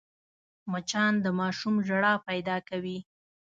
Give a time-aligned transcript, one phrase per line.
[0.71, 2.99] مچان د ماشوم ژړا پیدا کوي